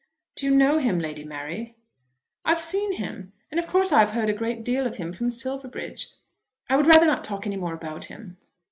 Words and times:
"Do 0.33 0.47
you 0.47 0.55
know 0.55 0.79
him, 0.79 0.97
Lady 0.97 1.23
Mary?" 1.23 1.75
"I 2.43 2.49
have 2.49 2.59
seen 2.59 2.93
him, 2.93 3.29
and 3.51 3.59
of 3.59 3.67
course 3.67 3.91
I 3.91 3.99
have 3.99 4.13
heard 4.13 4.31
a 4.31 4.33
great 4.33 4.63
deal 4.65 4.87
of 4.87 4.95
him 4.95 5.13
from 5.13 5.29
Silverbridge. 5.29 6.07
I 6.67 6.75
would 6.75 6.87
rather 6.87 7.05
not 7.05 7.23
talk 7.23 7.45
any 7.45 7.55
more 7.55 7.75
about 7.75 8.05
him." 8.05 8.37